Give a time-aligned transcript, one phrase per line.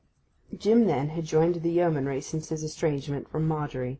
[0.57, 3.89] Jim, then, had joined the Yeomanry since his estrangement from Margery.